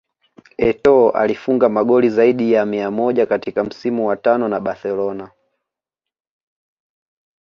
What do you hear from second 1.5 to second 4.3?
magoli zaidi ya mia moja katika msimu wa